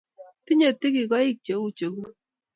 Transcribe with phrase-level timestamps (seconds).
[0.45, 2.11] Tinye tigikoik che u cheguk